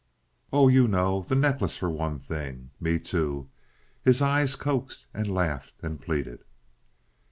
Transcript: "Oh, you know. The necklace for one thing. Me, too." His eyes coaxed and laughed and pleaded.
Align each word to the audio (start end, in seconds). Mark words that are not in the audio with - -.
"Oh, 0.51 0.67
you 0.67 0.87
know. 0.87 1.21
The 1.21 1.35
necklace 1.35 1.77
for 1.77 1.91
one 1.91 2.17
thing. 2.17 2.71
Me, 2.79 2.97
too." 2.97 3.49
His 4.03 4.19
eyes 4.19 4.55
coaxed 4.55 5.05
and 5.13 5.31
laughed 5.31 5.75
and 5.83 6.01
pleaded. 6.01 6.43